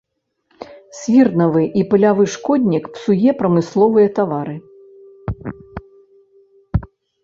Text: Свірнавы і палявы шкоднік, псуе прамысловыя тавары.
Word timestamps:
Свірнавы 0.99 1.63
і 1.81 1.83
палявы 1.91 2.25
шкоднік, 2.37 2.83
псуе 2.97 3.31
прамысловыя 3.45 4.17
тавары. 4.19 4.59